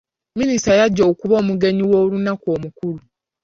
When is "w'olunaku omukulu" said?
1.89-3.01